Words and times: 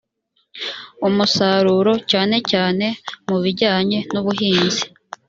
umusaruro 1.07 1.93
cyane 2.11 2.35
cyane 2.51 2.85
mu 3.27 3.37
bijyanye 3.43 3.97
n 4.11 4.13
ubuhinzi 4.21 4.83